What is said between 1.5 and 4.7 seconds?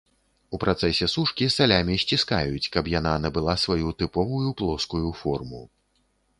салямі сціскаюць, каб яна набыла сваю тыповую